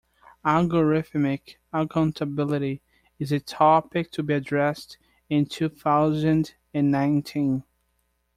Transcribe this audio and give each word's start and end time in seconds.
Algorithmic 0.43 1.57
accountability 1.71 2.81
is 3.19 3.31
a 3.31 3.39
topic 3.39 4.09
to 4.09 4.23
be 4.23 4.33
addressed 4.33 4.97
in 5.29 5.45
two 5.45 5.69
thousand 5.69 6.55
and 6.73 6.89
nineteen. 6.89 7.63